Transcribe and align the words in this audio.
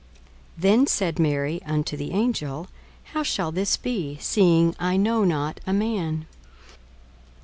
42:001:034 0.55 0.61
Then 0.63 0.87
said 0.87 1.19
Mary 1.19 1.61
unto 1.63 1.95
the 1.95 2.11
angel, 2.11 2.67
How 3.13 3.21
shall 3.21 3.51
this 3.51 3.77
be, 3.77 4.17
seeing 4.19 4.75
I 4.79 4.97
know 4.97 5.23
not 5.23 5.59
a 5.67 5.73
man? 5.73 6.25